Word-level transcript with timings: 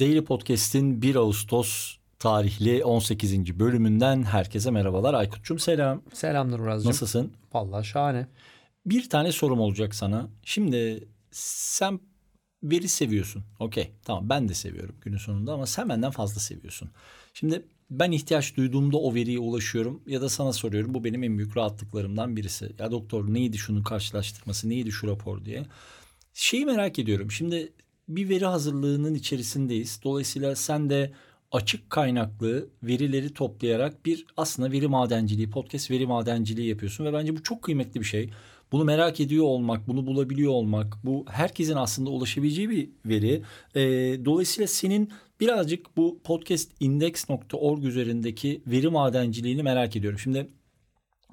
Daily 0.00 0.24
Podcast'in 0.24 1.02
1 1.02 1.14
Ağustos 1.14 1.96
tarihli 2.18 2.84
18. 2.84 3.58
bölümünden 3.58 4.22
herkese 4.22 4.70
merhabalar. 4.70 5.14
Aykut'cum 5.14 5.58
selam. 5.58 6.02
Selamlar 6.12 6.58
Uraz'cığım. 6.58 6.90
Nasılsın? 6.90 7.32
Vallahi 7.52 7.86
şahane. 7.86 8.26
Bir 8.86 9.10
tane 9.10 9.32
sorum 9.32 9.60
olacak 9.60 9.94
sana. 9.94 10.28
Şimdi 10.42 11.08
sen 11.30 12.00
veri 12.62 12.88
seviyorsun. 12.88 13.44
Okey 13.58 13.90
tamam 14.04 14.28
ben 14.28 14.48
de 14.48 14.54
seviyorum 14.54 14.96
günün 15.00 15.16
sonunda 15.16 15.52
ama 15.52 15.66
sen 15.66 15.88
benden 15.88 16.10
fazla 16.10 16.40
seviyorsun. 16.40 16.90
Şimdi 17.34 17.62
ben 17.90 18.12
ihtiyaç 18.12 18.56
duyduğumda 18.56 18.96
o 18.98 19.14
veriye 19.14 19.38
ulaşıyorum 19.38 20.02
ya 20.06 20.20
da 20.20 20.28
sana 20.28 20.52
soruyorum. 20.52 20.94
Bu 20.94 21.04
benim 21.04 21.22
en 21.22 21.38
büyük 21.38 21.56
rahatlıklarımdan 21.56 22.36
birisi. 22.36 22.72
Ya 22.78 22.90
doktor 22.90 23.34
neydi 23.34 23.58
şunun 23.58 23.82
karşılaştırması 23.82 24.68
neydi 24.68 24.92
şu 24.92 25.08
rapor 25.08 25.44
diye. 25.44 25.66
Şeyi 26.34 26.66
merak 26.66 26.98
ediyorum. 26.98 27.30
Şimdi 27.30 27.72
bir 28.16 28.28
veri 28.28 28.44
hazırlığının 28.44 29.14
içerisindeyiz. 29.14 30.00
Dolayısıyla 30.04 30.56
sen 30.56 30.90
de 30.90 31.12
açık 31.52 31.90
kaynaklı 31.90 32.68
verileri 32.82 33.34
toplayarak 33.34 34.06
bir 34.06 34.26
aslında 34.36 34.72
veri 34.72 34.88
madenciliği, 34.88 35.50
podcast 35.50 35.90
veri 35.90 36.06
madenciliği 36.06 36.68
yapıyorsun 36.68 37.04
ve 37.04 37.12
bence 37.12 37.36
bu 37.36 37.42
çok 37.42 37.62
kıymetli 37.62 38.00
bir 38.00 38.06
şey. 38.06 38.30
Bunu 38.72 38.84
merak 38.84 39.20
ediyor 39.20 39.44
olmak, 39.44 39.88
bunu 39.88 40.06
bulabiliyor 40.06 40.52
olmak, 40.52 40.98
bu 41.04 41.24
herkesin 41.28 41.76
aslında 41.76 42.10
ulaşabileceği 42.10 42.70
bir 42.70 42.90
veri. 43.06 43.42
E, 43.74 43.80
dolayısıyla 44.24 44.66
senin 44.66 45.10
birazcık 45.40 45.96
bu 45.96 46.20
podcastindex.org 46.24 47.84
üzerindeki 47.84 48.62
veri 48.66 48.88
madenciliğini 48.88 49.62
merak 49.62 49.96
ediyorum. 49.96 50.18
Şimdi 50.18 50.48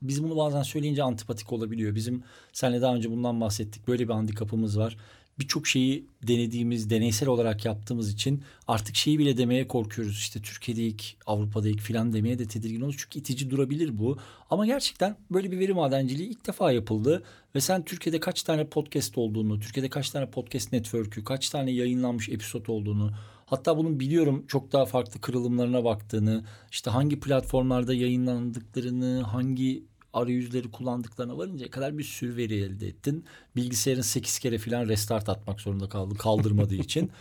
biz 0.01 0.23
bunu 0.23 0.37
bazen 0.37 0.61
söyleyince 0.61 1.03
antipatik 1.03 1.53
olabiliyor. 1.53 1.95
Bizim 1.95 2.23
senle 2.53 2.81
daha 2.81 2.95
önce 2.95 3.11
bundan 3.11 3.41
bahsettik. 3.41 3.87
Böyle 3.87 4.07
bir 4.07 4.13
handikapımız 4.13 4.79
var 4.79 4.97
birçok 5.39 5.67
şeyi 5.67 6.05
denediğimiz, 6.27 6.89
deneysel 6.89 7.29
olarak 7.29 7.65
yaptığımız 7.65 8.13
için 8.13 8.43
artık 8.67 8.95
şeyi 8.95 9.19
bile 9.19 9.37
demeye 9.37 9.67
korkuyoruz. 9.67 10.17
İşte 10.17 10.41
Türkiye'de 10.41 10.83
ilk, 10.83 11.03
Avrupa'da 11.25 11.69
ilk 11.69 11.81
filan 11.81 12.13
demeye 12.13 12.39
de 12.39 12.45
tedirgin 12.45 12.81
oluyoruz. 12.81 12.99
Çünkü 12.99 13.19
itici 13.19 13.49
durabilir 13.49 13.99
bu. 13.99 14.17
Ama 14.49 14.65
gerçekten 14.65 15.17
böyle 15.31 15.51
bir 15.51 15.59
veri 15.59 15.73
madenciliği 15.73 16.29
ilk 16.29 16.47
defa 16.47 16.71
yapıldı. 16.71 17.23
Ve 17.55 17.61
sen 17.61 17.85
Türkiye'de 17.85 18.19
kaç 18.19 18.43
tane 18.43 18.67
podcast 18.67 19.17
olduğunu, 19.17 19.59
Türkiye'de 19.59 19.89
kaç 19.89 20.09
tane 20.09 20.29
podcast 20.29 20.73
network'ü, 20.73 21.23
kaç 21.23 21.49
tane 21.49 21.71
yayınlanmış 21.71 22.29
episod 22.29 22.67
olduğunu, 22.67 23.11
hatta 23.45 23.77
bunun 23.77 23.99
biliyorum 23.99 24.45
çok 24.47 24.71
daha 24.71 24.85
farklı 24.85 25.21
kırılımlarına 25.21 25.83
baktığını, 25.83 26.43
işte 26.71 26.91
hangi 26.91 27.19
platformlarda 27.19 27.93
yayınlandıklarını, 27.93 29.21
hangi 29.21 29.83
arayüzleri 30.13 30.71
kullandıklarına 30.71 31.37
varıncaya 31.37 31.71
kadar 31.71 31.97
bir 31.97 32.03
sürü 32.03 32.37
veri 32.37 32.55
elde 32.55 32.87
ettin. 32.87 33.25
Bilgisayarın 33.55 34.01
8 34.01 34.39
kere 34.39 34.57
falan 34.57 34.87
restart 34.87 35.29
atmak 35.29 35.61
zorunda 35.61 35.89
kaldı 35.89 36.15
kaldırmadığı 36.15 36.75
için. 36.85 37.11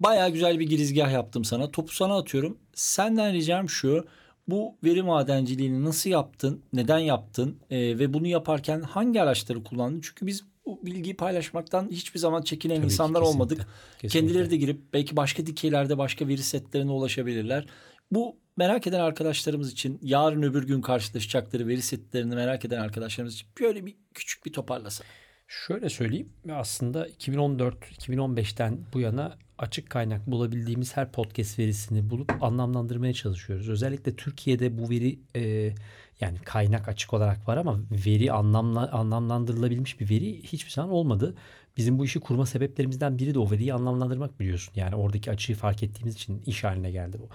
Baya 0.00 0.28
güzel 0.28 0.58
bir 0.58 0.66
girizgah 0.66 1.12
yaptım 1.12 1.44
sana. 1.44 1.70
Topu 1.70 1.94
sana 1.94 2.16
atıyorum. 2.16 2.58
Senden 2.74 3.32
ricam 3.32 3.68
şu. 3.68 4.06
Bu 4.48 4.76
veri 4.84 5.02
madenciliğini 5.02 5.84
nasıl 5.84 6.10
yaptın? 6.10 6.62
Neden 6.72 6.98
yaptın? 6.98 7.56
Ee, 7.70 7.78
ve 7.78 8.14
bunu 8.14 8.26
yaparken 8.26 8.80
hangi 8.80 9.22
araçları 9.22 9.64
kullandın? 9.64 10.00
Çünkü 10.00 10.26
biz 10.26 10.44
bu 10.66 10.80
bilgiyi 10.86 11.16
paylaşmaktan 11.16 11.88
hiçbir 11.90 12.20
zaman 12.20 12.42
çekinen 12.42 12.76
Tabii 12.76 12.84
insanlar 12.84 13.22
ki, 13.22 13.26
kesinlikle, 13.26 13.42
olmadık. 13.42 13.66
Kesinlikle. 13.98 14.08
Kendileri 14.20 14.50
de 14.50 14.56
girip 14.56 14.80
belki 14.92 15.16
başka 15.16 15.46
dikeylerde 15.46 15.98
başka 15.98 16.28
veri 16.28 16.42
setlerine 16.42 16.90
ulaşabilirler. 16.90 17.66
Bu 18.14 18.36
merak 18.56 18.86
eden 18.86 19.00
arkadaşlarımız 19.00 19.72
için 19.72 19.98
yarın 20.02 20.42
öbür 20.42 20.66
gün 20.66 20.80
karşılaşacakları 20.80 21.68
veri 21.68 21.82
setlerini 21.82 22.34
merak 22.34 22.64
eden 22.64 22.80
arkadaşlarımız 22.80 23.34
için 23.34 23.48
böyle 23.60 23.86
bir 23.86 23.96
küçük 24.14 24.46
bir 24.46 24.52
toparlasana. 24.52 25.08
Şöyle 25.48 25.88
söyleyeyim 25.88 26.32
aslında 26.52 27.08
2014-2015'ten 27.08 28.78
bu 28.92 29.00
yana 29.00 29.38
açık 29.58 29.90
kaynak 29.90 30.26
bulabildiğimiz 30.26 30.96
her 30.96 31.12
podcast 31.12 31.58
verisini 31.58 32.10
bulup 32.10 32.42
anlamlandırmaya 32.42 33.12
çalışıyoruz. 33.12 33.68
Özellikle 33.68 34.16
Türkiye'de 34.16 34.78
bu 34.78 34.90
veri 34.90 35.18
e, 35.36 35.74
yani 36.20 36.38
kaynak 36.44 36.88
açık 36.88 37.14
olarak 37.14 37.48
var 37.48 37.56
ama 37.56 37.80
veri 38.06 38.32
anlamla, 38.32 38.92
anlamlandırılabilmiş 38.92 40.00
bir 40.00 40.10
veri 40.10 40.42
hiçbir 40.42 40.70
zaman 40.70 40.90
olmadı. 40.90 41.34
Bizim 41.76 41.98
bu 41.98 42.04
işi 42.04 42.20
kurma 42.20 42.46
sebeplerimizden 42.46 43.18
biri 43.18 43.34
de 43.34 43.38
o 43.38 43.50
veriyi 43.50 43.74
anlamlandırmak 43.74 44.40
biliyorsun. 44.40 44.72
Yani 44.76 44.94
oradaki 44.94 45.30
açığı 45.30 45.54
fark 45.54 45.82
ettiğimiz 45.82 46.14
için 46.14 46.42
iş 46.46 46.64
haline 46.64 46.90
geldi 46.90 47.18
bu. 47.20 47.28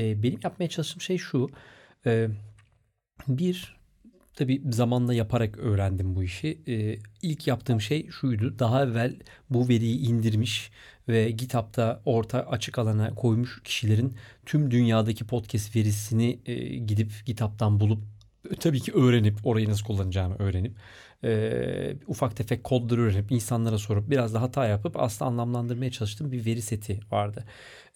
E, 0.00 0.22
benim 0.22 0.40
yapmaya 0.44 0.68
çalıştığım 0.68 1.00
şey 1.00 1.18
şu. 1.18 1.50
E, 2.06 2.28
bir 3.28 3.78
Tabi 4.38 4.62
zamanla 4.70 5.14
yaparak 5.14 5.58
öğrendim 5.58 6.14
bu 6.14 6.22
işi. 6.22 6.62
Ee, 6.68 6.98
ilk 7.22 7.46
yaptığım 7.46 7.80
şey 7.80 8.08
şuydu. 8.10 8.58
Daha 8.58 8.84
evvel 8.84 9.16
bu 9.50 9.68
veriyi 9.68 9.98
indirmiş 9.98 10.70
ve 11.08 11.30
GitHub'da 11.30 12.02
orta 12.04 12.40
açık 12.40 12.78
alana 12.78 13.14
koymuş 13.14 13.62
kişilerin 13.62 14.16
tüm 14.46 14.70
dünyadaki 14.70 15.26
podcast 15.26 15.76
verisini 15.76 16.38
e, 16.46 16.54
gidip 16.76 17.12
GitHub'dan 17.26 17.80
bulup 17.80 18.02
tabii 18.60 18.80
ki 18.80 18.92
öğrenip 18.92 19.46
orayı 19.46 19.68
nasıl 19.68 19.84
kullanacağımı 19.84 20.36
öğrenip 20.38 20.76
e, 21.24 21.96
ufak 22.06 22.36
tefek 22.36 22.64
kodları 22.64 23.00
öğrenip 23.00 23.32
insanlara 23.32 23.78
sorup 23.78 24.10
biraz 24.10 24.34
da 24.34 24.42
hata 24.42 24.66
yapıp 24.66 25.00
aslında 25.00 25.30
anlamlandırmaya 25.30 25.90
çalıştığım 25.90 26.32
bir 26.32 26.46
veri 26.46 26.62
seti 26.62 27.00
vardı. 27.10 27.44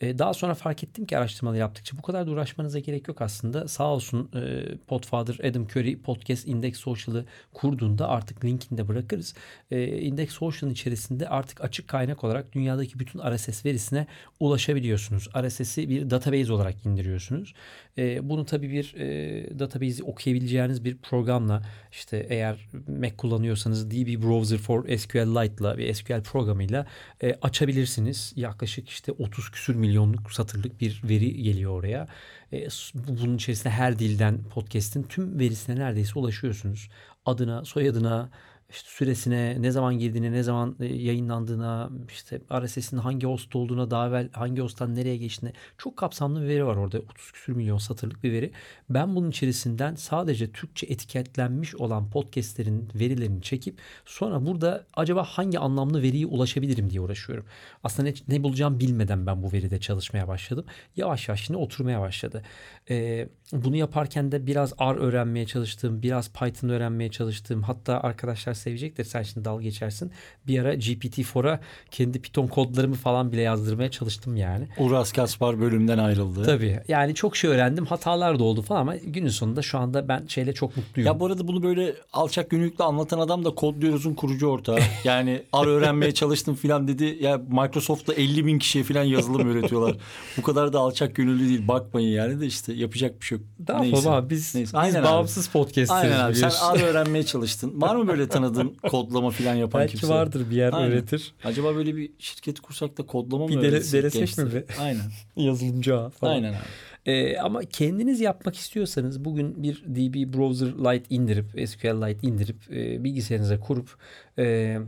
E, 0.03 0.19
daha 0.19 0.35
sonra 0.35 0.55
fark 0.55 0.85
ettim 0.85 1.07
ki 1.07 1.19
araştırmalı 1.19 1.57
yaptıkça 1.57 1.97
bu 1.97 2.03
kadar 2.03 2.27
da 2.27 2.31
uğraşmanıza 2.31 2.79
gerek 2.79 3.09
yok 3.09 3.23
aslında. 3.23 3.69
Sağ 3.69 3.89
olsun 3.89 4.31
e, 4.35 4.63
Podfather 4.87 5.49
Adam 5.51 5.63
Curry 5.63 6.03
Podcast 6.03 6.49
Index 6.49 6.77
Social'ı 6.77 7.25
kurduğunda 7.53 8.09
artık 8.09 8.45
linkini 8.45 8.79
de 8.79 8.89
bırakırız. 8.89 9.35
E, 9.71 9.99
Index 9.99 10.31
Social'ın 10.31 10.73
içerisinde 10.73 11.29
artık 11.29 11.65
açık 11.65 11.89
kaynak 11.89 12.25
olarak 12.25 12.53
dünyadaki 12.53 12.99
bütün 12.99 13.21
RSS 13.37 13.65
verisine 13.65 14.07
ulaşabiliyorsunuz. 14.41 15.29
RSS'i 15.43 15.89
bir 15.89 16.11
database 16.11 16.53
olarak 16.53 16.87
indiriyorsunuz. 16.87 17.55
E, 17.99 18.29
bunu 18.29 18.47
tabii 18.47 18.71
bir 18.71 18.95
e, 18.95 19.59
database'i 19.59 20.03
okuyabileceğiniz 20.03 20.85
bir 20.85 20.99
programla 20.99 21.63
işte 21.93 22.27
eğer 22.31 22.69
Mac 22.89 23.12
kullanıyorsanız 23.17 23.91
DB 23.91 24.23
Browser 24.23 24.59
for 24.59 24.97
SQLite'la 24.97 25.77
ve 25.77 25.95
SQL 25.95 26.23
programıyla 26.23 26.87
e, 27.23 27.35
açabilirsiniz. 27.43 28.33
Yaklaşık 28.37 28.89
işte 28.89 29.13
30 29.13 29.51
küsür 29.51 29.75
milyonluk 29.75 30.33
satırlık 30.33 30.81
bir 30.81 31.01
veri 31.05 31.43
geliyor 31.43 31.73
oraya. 31.73 32.09
E, 32.53 32.69
bunun 32.95 33.37
içerisinde 33.37 33.71
her 33.71 33.99
dilden 33.99 34.45
podcast'in 34.45 35.03
tüm 35.03 35.39
verisine 35.39 35.77
neredeyse 35.77 36.19
ulaşıyorsunuz. 36.19 36.89
Adına, 37.27 37.65
soyadına, 37.65 38.31
işte 38.73 38.89
süresine, 38.91 39.63
ne 39.63 39.71
zaman 39.71 39.99
girdiğine, 39.99 40.33
ne 40.33 40.43
zaman 40.43 40.77
e, 40.81 40.87
yayınlandığına, 40.87 41.91
işte 42.09 42.41
RSS'in 42.53 42.97
hangi 42.97 43.27
host 43.27 43.57
olduğuna, 43.57 43.91
daha 43.91 44.09
evvel 44.09 44.29
hangi 44.33 44.63
hosttan 44.63 44.95
nereye 44.95 45.17
geçtiğine 45.17 45.53
çok 45.79 45.97
kapsamlı 45.97 46.43
bir 46.43 46.49
veri 46.49 46.67
var 46.67 46.77
orada. 46.77 46.99
30 46.99 47.33
küsür 47.33 47.53
milyon 47.53 47.79
satırlık 47.79 48.25
bir 48.25 48.33
veri. 48.33 48.53
Ben 48.91 49.17
bunun 49.17 49.31
içerisinden 49.31 49.95
sadece 49.95 50.53
Türkçe 50.53 50.87
etiketlenmiş 50.87 51.75
olan 51.75 52.11
podcastlerin 52.11 52.89
verilerini 52.95 53.43
çekip 53.43 53.79
sonra 54.05 54.47
burada 54.47 54.87
acaba 54.95 55.25
hangi 55.25 55.59
anlamlı 55.59 56.03
veriye 56.03 56.27
ulaşabilirim 56.27 56.91
diye 56.91 57.01
uğraşıyorum. 57.01 57.45
Aslında 57.85 58.09
ne, 58.09 58.15
ne 58.29 58.43
bulacağım 58.43 58.81
bilmeden 58.81 59.27
ben 59.27 59.43
bu 59.43 59.53
veride 59.53 59.81
çalışmaya 59.81 60.29
başladım. 60.29 60.65
Yavaş 60.97 61.29
yavaş 61.29 61.45
şimdi 61.45 61.59
oturmaya 61.59 62.01
başladı. 62.01 62.43
Ee, 62.91 63.29
bunu 63.53 63.77
yaparken 63.77 64.33
de 64.33 64.47
biraz 64.47 64.73
R 64.81 64.97
öğrenmeye 64.97 65.47
çalıştım, 65.47 66.03
biraz 66.03 66.33
Python 66.33 66.69
öğrenmeye 66.69 67.11
çalıştım. 67.11 67.63
Hatta 67.63 68.01
arkadaşlar 68.01 68.55
sevecektir. 68.63 69.05
Sen 69.05 69.23
şimdi 69.23 69.45
dal 69.45 69.61
geçersin. 69.61 70.11
Bir 70.47 70.59
ara 70.59 70.75
GPT-4'a 70.75 71.61
kendi 71.91 72.23
Python 72.23 72.47
kodlarımı 72.47 72.95
falan 72.95 73.33
bile 73.33 73.41
yazdırmaya 73.41 73.91
çalıştım 73.91 74.37
yani. 74.37 74.69
Uras 74.79 75.13
Kaspar 75.13 75.61
bölümden 75.61 75.99
ayrıldı. 75.99 76.45
Tabii. 76.45 76.81
Yani 76.89 77.15
çok 77.15 77.37
şey 77.37 77.51
öğrendim. 77.51 77.87
Hatalar 77.87 78.39
da 78.39 78.45
oldu 78.45 78.63
falan 78.63 78.81
ama 78.81 78.97
günün 78.97 79.29
sonunda 79.29 79.63
şu 79.63 79.79
anda 79.79 80.09
ben 80.09 80.27
şeyle 80.27 80.55
çok 80.55 80.77
mutluyum. 80.77 81.07
Ya 81.07 81.21
bu 81.21 81.27
arada 81.27 81.49
bunu 81.49 81.63
böyle 81.63 81.95
alçak 82.13 82.51
gönüllükle 82.51 82.85
anlatan 82.85 83.19
adam 83.19 83.45
da 83.45 83.55
Kodluyoruz'un 83.55 84.15
kurucu 84.15 84.47
ortağı. 84.47 84.79
Yani 85.05 85.43
ar 85.53 85.67
öğrenmeye 85.67 86.15
çalıştım 86.15 86.55
falan 86.55 86.89
dedi. 86.89 87.19
Ya 87.21 87.41
Microsoft'ta 87.49 88.13
50 88.15 88.47
bin 88.47 88.59
kişiye 88.59 88.85
falan 88.85 89.03
yazılım 89.03 89.49
öğretiyorlar. 89.49 89.97
bu 90.37 90.43
kadar 90.43 90.73
da 90.73 90.79
alçak 90.79 91.15
gönüllü 91.15 91.49
değil. 91.49 91.69
Bakmayın 91.69 92.09
yani 92.09 92.41
de 92.41 92.47
işte 92.47 92.73
yapacak 92.73 93.21
bir 93.21 93.27
şey 93.27 93.39
yok. 93.39 93.47
Daha 93.67 93.81
Neyse. 93.81 94.11
abi 94.11 94.31
biz, 94.31 94.55
Neyse. 94.55 94.79
Aynen 94.79 95.03
biz 95.03 95.11
bağımsız 95.11 95.49
podcast'ız. 95.49 95.91
Aynen 95.91 96.21
abi. 96.21 96.35
Sen 96.35 96.51
ar 96.63 96.81
öğrenmeye 96.81 97.27
çalıştın. 97.27 97.81
Var 97.81 97.97
mı 97.97 98.09
böyle 98.09 98.29
tanıdığın 98.29 98.52
tanıdığın 98.55 98.75
kodlama 98.89 99.31
falan 99.31 99.55
yapan 99.55 99.81
Belki 99.81 99.91
kimse. 99.91 100.07
Belki 100.07 100.21
vardır 100.21 100.51
bir 100.51 100.57
yer 100.57 100.73
Aynen. 100.73 100.91
öğretir. 100.91 101.35
Acaba 101.45 101.75
böyle 101.75 101.97
bir 101.97 102.11
şirket 102.19 102.61
kursak 102.61 102.99
da 102.99 103.07
kodlama 103.07 103.49
bir 103.49 103.57
mı 103.57 103.63
öğretsek? 103.63 104.05
Bir 104.05 104.13
denesek 104.13 104.45
mi 104.45 104.55
be? 104.55 104.65
Aynen. 104.81 105.03
Yazılımcı 105.37 105.91
falan. 106.21 106.33
Aynen 106.33 106.53
abi. 106.53 106.59
Ee, 107.07 107.39
ama 107.39 107.61
kendiniz 107.65 108.21
yapmak 108.21 108.57
istiyorsanız 108.57 109.25
bugün 109.25 109.63
bir 109.63 109.85
DB 109.87 110.35
Browser 110.37 110.69
Lite 110.69 111.05
indirip 111.11 111.69
SQL 111.69 112.07
Lite 112.07 112.27
indirip 112.27 112.57
e, 112.71 113.05
bilgisayarınıza 113.05 113.61
kurup 113.61 113.97
e, 114.39 114.79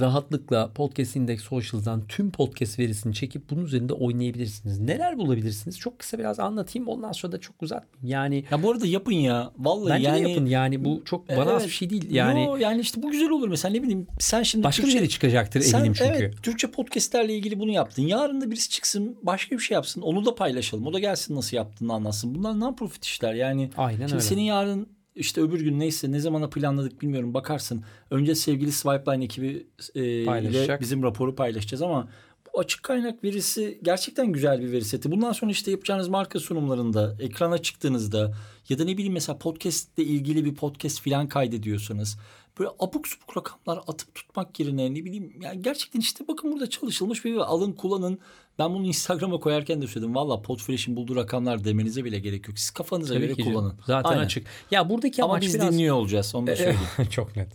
rahatlıkla 0.00 0.72
Podcast 0.72 1.16
Index 1.16 1.40
Social'dan 1.42 2.06
tüm 2.06 2.30
podcast 2.30 2.78
verisini 2.78 3.14
çekip 3.14 3.50
bunun 3.50 3.64
üzerinde 3.64 3.92
oynayabilirsiniz. 3.92 4.78
Neler 4.80 5.18
bulabilirsiniz? 5.18 5.78
Çok 5.78 5.98
kısa 5.98 6.18
biraz 6.18 6.40
anlatayım. 6.40 6.88
Ondan 6.88 7.12
sonra 7.12 7.32
da 7.32 7.40
çok 7.40 7.62
uzatmayayım. 7.62 8.08
Yani 8.10 8.44
Ya 8.50 8.62
bu 8.62 8.70
arada 8.70 8.86
yapın 8.86 9.12
ya. 9.12 9.52
Vallahi 9.58 9.90
bence 9.90 10.08
yani 10.08 10.24
de 10.24 10.28
yapın. 10.28 10.46
Yani 10.46 10.84
bu 10.84 11.02
çok 11.04 11.28
bana 11.28 11.40
az 11.50 11.62
Evet. 11.62 11.64
bir 11.66 11.70
şey 11.70 11.90
değil. 11.90 12.10
Yani 12.10 12.44
Yo, 12.44 12.56
yani 12.56 12.80
işte 12.80 13.02
bu 13.02 13.10
güzel 13.10 13.30
olur 13.30 13.48
mesela 13.48 13.72
ne 13.72 13.82
bileyim 13.82 14.06
sen 14.20 14.42
şimdi 14.42 14.64
başka 14.64 14.82
bir 14.82 14.86
Türkçe- 14.86 14.98
yere 14.98 15.08
çıkacaktır 15.08 15.60
Sen 15.60 15.78
eminim 15.78 15.92
çünkü. 15.98 16.10
evet 16.10 16.42
Türkçe 16.42 16.70
podcastlerle 16.70 17.34
ilgili 17.36 17.58
bunu 17.60 17.70
yaptın. 17.70 18.02
Yarın 18.02 18.40
da 18.40 18.50
birisi 18.50 18.70
çıksın 18.70 19.16
başka 19.22 19.56
bir 19.56 19.62
şey 19.62 19.74
yapsın. 19.74 20.00
Onu 20.00 20.24
da 20.24 20.34
paylaşalım. 20.34 20.86
O 20.86 20.92
da 20.92 20.98
gelsin 20.98 21.36
nasıl 21.36 21.56
yaptığını 21.56 21.92
anlatsın. 21.92 22.34
Bunlar 22.34 22.52
non-profit 22.52 23.04
işler. 23.04 23.34
Yani 23.34 23.70
Aynen 23.76 23.98
şimdi 23.98 24.12
öyle. 24.12 24.20
senin 24.24 24.42
yarın 24.42 24.86
işte 25.18 25.40
öbür 25.40 25.60
gün 25.60 25.78
neyse 25.78 26.12
ne 26.12 26.20
zamana 26.20 26.48
planladık 26.48 27.02
bilmiyorum 27.02 27.34
bakarsın. 27.34 27.84
Önce 28.10 28.34
sevgili 28.34 28.72
Swipeline 28.72 29.24
ekibi 29.24 29.66
e, 29.94 30.02
ile 30.02 30.80
bizim 30.80 31.02
raporu 31.02 31.34
paylaşacağız 31.34 31.82
ama 31.82 32.08
bu 32.46 32.60
açık 32.60 32.82
kaynak 32.82 33.24
verisi 33.24 33.78
gerçekten 33.82 34.26
güzel 34.26 34.60
bir 34.60 34.72
veri 34.72 34.84
seti. 34.84 35.10
Bundan 35.10 35.32
sonra 35.32 35.50
işte 35.50 35.70
yapacağınız 35.70 36.08
marka 36.08 36.40
sunumlarında, 36.40 37.16
ekrana 37.20 37.58
çıktığınızda 37.58 38.34
ya 38.68 38.78
da 38.78 38.84
ne 38.84 38.96
bileyim 38.96 39.12
mesela 39.12 39.38
podcast 39.38 39.98
ile 39.98 40.06
ilgili 40.06 40.44
bir 40.44 40.54
podcast 40.54 41.00
filan 41.00 41.28
kaydediyorsanız 41.28 42.18
böyle 42.58 42.70
abuk 42.78 43.08
subuk 43.08 43.36
rakamlar 43.36 43.82
atıp 43.86 44.14
tutmak 44.14 44.60
yerine 44.60 44.94
ne 44.94 45.04
bileyim 45.04 45.32
yani 45.42 45.62
gerçekten 45.62 46.00
işte 46.00 46.24
bakın 46.28 46.52
burada 46.52 46.70
çalışılmış 46.70 47.24
bir 47.24 47.36
alın 47.36 47.72
kullanın. 47.72 48.18
Ben 48.58 48.74
bunu 48.74 48.86
Instagram'a 48.86 49.40
koyarken 49.40 49.82
de 49.82 49.86
söyledim. 49.86 50.14
Valla 50.14 50.42
Podfresh'in 50.42 50.96
bulduğu 50.96 51.16
rakamlar 51.16 51.64
demenize 51.64 52.04
bile 52.04 52.18
gerek 52.18 52.48
yok. 52.48 52.58
Siz 52.58 52.70
kafanıza 52.70 53.14
Tabii 53.14 53.24
göre 53.26 53.34
ki 53.34 53.42
canım. 53.42 53.54
kullanın. 53.54 53.78
Zaten 53.86 54.10
Aynen. 54.10 54.22
açık. 54.22 54.46
Ya 54.70 54.88
buradaki 54.90 55.22
Ama 55.22 55.32
amaç 55.32 55.42
biz 55.42 55.54
biraz 55.54 55.72
dinliyor 55.72 55.96
olacağız 55.96 56.34
onu 56.34 56.46
da 56.46 56.56
söyleyeyim. 56.56 56.78
Çok 57.10 57.36
net. 57.36 57.48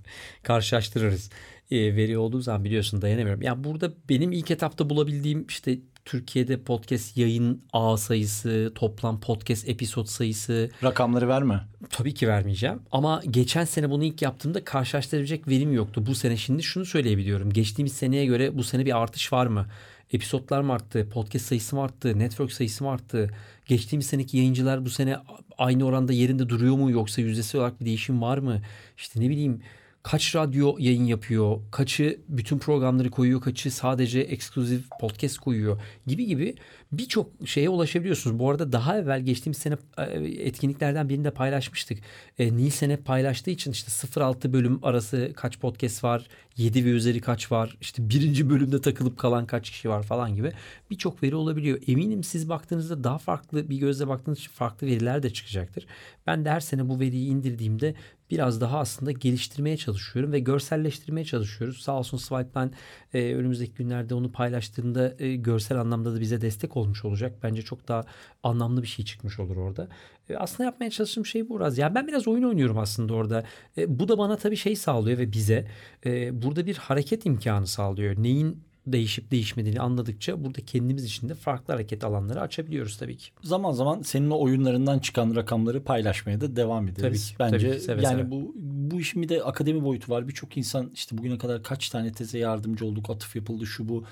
Karşılaştırırız. 0.44 1.30
Ee, 1.72 1.96
veri 1.96 2.18
olduğu 2.18 2.42
zaman 2.42 2.64
biliyorsun 2.64 3.02
dayanamıyorum. 3.02 3.42
Yani 3.42 3.64
burada 3.64 3.94
benim 4.10 4.32
ilk 4.32 4.52
etapta 4.52 4.90
bulabildiğim 4.90 5.46
işte 5.50 5.80
Türkiye'de 6.06 6.62
podcast 6.62 7.18
yayın 7.18 7.62
ağ 7.74 7.98
sayısı, 7.98 8.72
toplam 8.76 9.20
podcast 9.20 9.70
episod 9.70 10.06
sayısı 10.06 10.70
Rakamları 10.84 11.28
verme. 11.28 11.62
tabii 11.90 12.14
ki 12.14 12.28
vermeyeceğim. 12.28 12.80
Ama 12.92 13.22
geçen 13.30 13.66
sene 13.66 13.90
bunu 13.90 14.04
ilk 14.04 14.22
yaptığımda 14.22 14.64
karşılaştırabilecek 14.64 15.48
verim 15.48 15.74
yoktu. 15.74 16.04
Bu 16.06 16.16
sene 16.16 16.38
şimdi 16.38 16.64
şunu 16.64 16.86
söyleyebiliyorum. 16.86 17.54
Geçtiğimiz 17.54 17.94
seneye 17.94 18.26
göre 18.26 18.58
bu 18.58 18.64
sene 18.64 18.86
bir 18.86 19.02
artış 19.02 19.34
var 19.34 19.46
mı? 19.46 19.68
Episodlar 20.14 20.62
mı 20.62 20.74
arttı? 20.74 21.10
Podcast 21.14 21.46
sayısı 21.46 21.76
mı 21.76 21.82
arttı? 21.82 22.20
Network 22.20 22.52
sayısı 22.54 22.84
mı 22.84 22.90
arttı? 22.92 23.30
Geçtiğimiz 23.66 24.06
seneki 24.06 24.38
yayıncılar 24.38 24.86
bu 24.86 24.90
sene 24.90 25.18
aynı 25.58 25.86
oranda 25.86 26.14
yerinde 26.14 26.50
duruyor 26.50 26.76
mu? 26.76 26.92
Yoksa 26.92 27.22
yüzdesi 27.22 27.58
olarak 27.58 27.82
bir 27.82 27.86
değişim 27.86 28.22
var 28.22 28.38
mı? 28.38 28.62
İşte 28.98 29.22
ne 29.22 29.30
bileyim 29.30 29.62
kaç 30.04 30.36
radyo 30.36 30.76
yayın 30.80 31.06
yapıyor? 31.06 31.60
Kaçı 31.72 32.20
bütün 32.28 32.60
programları 32.60 33.10
koyuyor? 33.10 33.42
Kaçı 33.42 33.72
sadece 33.72 34.20
ekskluzif 34.20 34.90
podcast 35.00 35.38
koyuyor? 35.38 35.82
Gibi 36.08 36.26
gibi 36.26 36.56
birçok 36.92 37.30
şeye 37.46 37.70
ulaşabiliyorsunuz. 37.70 38.40
Bu 38.40 38.50
arada 38.50 38.72
daha 38.72 38.98
evvel 38.98 39.22
geçtiğimiz 39.22 39.58
sene 39.58 39.78
e, 39.98 40.04
etkinliklerden 40.48 41.10
birinde 41.10 41.32
paylaşmıştık. 41.32 42.00
E, 42.40 42.58
Nielsen 42.58 42.90
hep 42.90 43.06
paylaştığı 43.06 43.52
için 43.52 43.72
işte 43.72 43.92
0-6 44.08 44.54
bölüm 44.54 44.80
arası 44.86 45.32
kaç 45.36 45.60
podcast 45.60 46.04
var? 46.04 46.28
7 46.58 46.86
ve 46.86 46.90
üzeri 46.90 47.22
kaç 47.22 47.52
var? 47.52 47.78
İşte 47.82 48.10
birinci 48.10 48.50
bölümde 48.50 48.82
takılıp 48.82 49.18
kalan 49.18 49.46
kaç 49.46 49.70
kişi 49.70 49.90
var 49.90 50.04
falan 50.04 50.36
gibi 50.36 50.52
birçok 50.92 51.24
veri 51.24 51.36
olabiliyor. 51.36 51.80
Eminim 51.88 52.24
siz 52.24 52.50
baktığınızda 52.50 53.04
daha 53.04 53.18
farklı 53.18 53.70
bir 53.70 53.78
gözle 53.78 54.08
baktığınız 54.08 54.40
için 54.40 54.52
farklı 54.52 54.88
veriler 54.88 55.24
de 55.24 55.34
çıkacaktır. 55.34 55.86
Ben 56.28 56.46
de 56.46 56.50
her 56.50 56.60
sene 56.60 56.90
bu 56.90 57.00
veriyi 57.00 57.28
indirdiğimde 57.28 57.96
biraz 58.32 58.62
daha 58.62 58.80
aslında 58.80 59.12
geliştirmeye 59.12 59.78
çalışıyorum 59.78 60.32
ve 60.32 60.40
görselleştirmeye 60.40 61.26
çalışıyoruz. 61.26 61.82
Sağ 61.82 62.00
olsun 62.00 62.18
Swipeline 62.18 62.72
e, 63.14 63.36
önümüzdeki 63.36 63.74
günlerde 63.74 64.16
onu 64.16 64.32
paylaştığında 64.32 65.16
e, 65.20 65.36
görsel 65.36 65.80
anlamda 65.80 66.16
da 66.16 66.20
bize 66.20 66.42
destek 66.42 66.78
olmuş 66.78 67.06
olacak. 67.06 67.34
Bence 67.44 67.62
çok 67.62 67.88
daha 67.88 68.04
anlamlı 68.44 68.82
bir 68.82 68.88
şey 68.88 69.06
çıkmış 69.06 69.40
olur 69.40 69.58
orada. 69.58 69.88
E, 70.30 70.36
aslında 70.36 70.64
yapmaya 70.64 70.90
çalıştığım 70.90 71.26
şey 71.26 71.50
bu 71.50 71.60
biraz. 71.60 71.78
Yani 71.78 71.96
ben 71.96 72.08
biraz 72.08 72.28
oyun 72.28 72.44
oynuyorum 72.44 72.78
aslında 72.78 73.14
orada. 73.14 73.44
E, 73.78 74.00
bu 74.00 74.08
da 74.08 74.18
bana 74.18 74.38
tabii 74.38 74.58
şey 74.58 74.76
sağlıyor 74.76 75.18
ve 75.18 75.32
bize 75.32 75.68
e, 76.06 76.42
burada 76.44 76.66
bir 76.66 76.76
hareket 76.76 77.26
imkanı 77.26 77.68
sağlıyor. 77.68 78.16
Neyin 78.18 78.64
değişip 78.88 79.32
değişmediğini 79.32 79.80
anladıkça 79.80 80.44
burada 80.44 80.62
kendimiz 80.66 81.04
için 81.04 81.30
de 81.30 81.36
farklı 81.36 81.74
hareket 81.74 82.04
alanları 82.04 82.42
açabiliyoruz 82.42 82.98
tabii 82.98 83.18
ki. 83.18 83.30
Zaman 83.44 83.72
zaman 83.72 84.02
senin 84.02 84.30
o 84.30 84.42
oyunlarından 84.42 85.00
çıkan 85.00 85.36
rakamları 85.36 85.84
paylaşmaya 85.84 86.42
da 86.42 86.56
devam 86.56 86.88
ederiz. 86.88 87.34
Tabii 87.38 87.52
ki, 87.52 87.56
Bence 87.56 87.68
tabii 87.68 87.78
ki, 87.78 87.84
seve 87.84 88.02
yani 88.02 88.22
seve. 88.22 88.32
bu 88.32 88.54
bu 88.56 89.00
işin 89.00 89.22
bir 89.22 89.30
de 89.30 89.44
akademi 89.44 89.84
boyutu 89.84 90.12
var. 90.12 90.28
Birçok 90.28 90.58
insan 90.58 90.92
işte 90.94 91.18
bugüne 91.18 91.38
kadar 91.38 91.64
kaç 91.64 91.90
tane 91.90 92.12
teze 92.12 92.38
yardımcı 92.38 92.86
olduk, 92.86 93.10
atıf 93.10 93.36
yapıldı 93.36 93.66
şu 93.66 93.90
bu. 93.90 94.04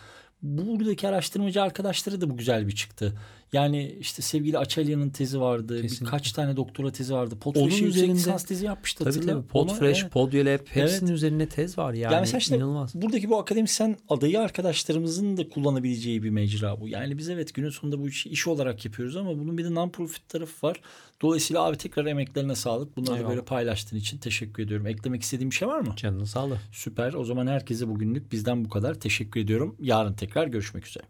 Buradaki 0.41 1.07
araştırmacı 1.07 1.61
arkadaşları 1.61 2.21
da 2.21 2.29
bu 2.29 2.37
güzel 2.37 2.67
bir 2.67 2.75
çıktı. 2.75 3.13
Yani 3.53 3.95
işte 4.00 4.21
sevgili 4.21 4.57
Açelya'nın 4.57 5.09
tezi 5.09 5.39
vardı. 5.42 5.81
Kesinlikle. 5.81 6.06
Birkaç 6.06 6.31
tane 6.31 6.56
doktora 6.57 6.92
tezi 6.92 7.13
vardı. 7.13 7.36
Podfresh'in 7.39 7.86
üzerinde- 7.86 8.13
lisans 8.13 8.44
tezi 8.44 8.65
yapmıştı. 8.65 9.03
Tabii 9.03 9.25
tabii. 9.25 9.48
Podfresh, 9.48 10.01
evet. 10.01 10.12
Podyolab 10.12 10.59
hepsinin 10.68 11.07
Evet. 11.07 11.15
üzerine 11.15 11.50
tez 11.50 11.77
var 11.77 11.94
yani. 11.94 12.13
Yani 12.13 12.21
mesela 12.21 12.38
işte 12.38 12.57
inanılmaz. 12.57 12.95
buradaki 12.95 13.30
bu 13.30 13.39
akademisyen 13.39 13.98
adayı 14.09 14.39
arkadaşlarımızın 14.39 15.38
da 15.38 15.50
kullanabileceği 15.50 16.24
bir 16.24 16.30
mecra 16.30 16.81
bu. 16.81 16.88
Yani 16.88 17.18
biz 17.18 17.30
evet 17.30 17.53
günün 17.53 17.69
sonunda 17.69 18.00
bu 18.00 18.09
işi 18.09 18.30
iş 18.30 18.48
olarak 18.48 18.86
yapıyoruz 18.86 19.15
ama 19.15 19.38
bunun 19.39 19.57
bir 19.57 19.63
de 19.65 19.69
non-profit 19.69 20.21
tarafı 20.30 20.68
var. 20.68 20.81
Dolayısıyla 21.21 21.63
abi 21.63 21.77
tekrar 21.77 22.06
emeklerine 22.06 22.56
sağlık. 22.56 22.98
Bunları 22.98 23.15
Eyvallah. 23.18 23.30
böyle 23.30 23.45
paylaştığın 23.45 23.98
için 23.98 24.18
teşekkür 24.18 24.63
ediyorum. 24.63 24.88
Eklemek 24.88 25.21
istediğim 25.21 25.50
bir 25.50 25.56
şey 25.56 25.68
var 25.68 25.80
mı? 25.80 25.94
Canını 25.98 26.25
sağlığı. 26.27 26.57
Süper. 26.71 27.13
O 27.13 27.24
zaman 27.24 27.48
herkese 27.48 27.88
bugünlük 27.88 28.31
bizden 28.31 28.65
bu 28.65 28.69
kadar. 28.69 29.00
Teşekkür 29.00 29.39
ediyorum. 29.39 29.75
Yarın 29.80 30.13
tekrar 30.13 30.48
görüşmek 30.48 30.88
üzere. 30.88 31.03